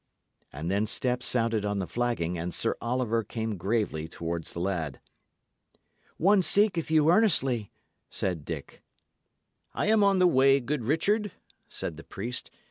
And 0.51 0.71
then 0.71 0.87
steps 0.87 1.27
sounded 1.27 1.63
on 1.63 1.77
the 1.77 1.85
flagging, 1.85 2.35
and 2.35 2.55
Sir 2.55 2.75
Oliver 2.81 3.23
came 3.23 3.55
gravely 3.55 4.07
towards 4.07 4.51
the 4.53 4.59
lad. 4.59 4.99
"One 6.17 6.41
seeketh 6.41 6.89
you 6.89 7.11
earnestly," 7.11 7.71
said 8.09 8.43
Dick. 8.43 8.81
"I 9.75 9.85
am 9.89 10.01
upon 10.01 10.17
the 10.17 10.25
way, 10.25 10.59
good 10.59 10.85
Richard," 10.85 11.33
said 11.69 11.97
the 11.97 12.03
priest. 12.03 12.49